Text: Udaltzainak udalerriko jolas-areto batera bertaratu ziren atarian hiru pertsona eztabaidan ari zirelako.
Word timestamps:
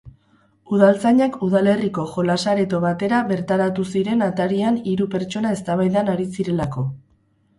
Udaltzainak 0.75 1.35
udalerriko 1.47 2.05
jolas-areto 2.13 2.79
batera 2.87 3.19
bertaratu 3.33 3.85
ziren 3.93 4.25
atarian 4.29 4.79
hiru 4.93 5.09
pertsona 5.17 5.51
eztabaidan 5.59 6.13
ari 6.15 6.25
zirelako. 6.39 6.87